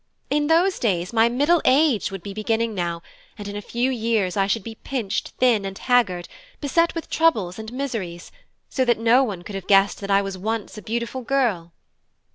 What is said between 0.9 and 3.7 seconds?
my middle age would be beginning now, and in a